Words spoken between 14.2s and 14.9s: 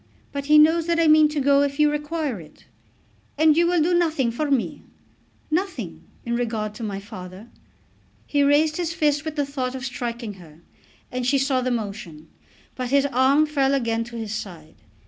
side.